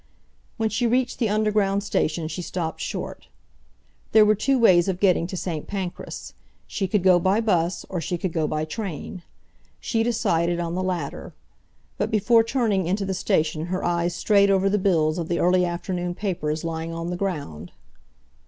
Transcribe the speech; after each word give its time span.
When 0.57 0.69
she 0.69 0.87
reached 0.87 1.19
the 1.19 1.29
Underground 1.29 1.83
station 1.83 2.27
she 2.27 2.41
stopped 2.41 2.81
short. 2.81 3.27
There 4.13 4.25
were 4.25 4.33
two 4.33 4.57
ways 4.57 4.87
of 4.87 4.99
getting 4.99 5.27
to 5.27 5.37
St. 5.37 5.67
Pancras—she 5.67 6.87
could 6.87 7.03
go 7.03 7.19
by 7.19 7.39
bus, 7.39 7.85
or 7.87 8.01
she 8.01 8.17
could 8.17 8.33
go 8.33 8.47
by 8.47 8.65
train. 8.65 9.21
She 9.79 10.01
decided 10.01 10.59
on 10.59 10.73
the 10.73 10.81
latter. 10.81 11.35
But 11.99 12.09
before 12.09 12.43
turning 12.43 12.87
into 12.87 13.05
the 13.05 13.13
station 13.13 13.67
her 13.67 13.83
eyes 13.83 14.15
strayed 14.15 14.49
over 14.49 14.71
the 14.71 14.79
bills 14.79 15.19
of 15.19 15.27
the 15.27 15.37
early 15.37 15.65
afternoon 15.65 16.15
papers 16.15 16.63
lying 16.63 16.91
on 16.91 17.11
the 17.11 17.15
ground. 17.15 17.71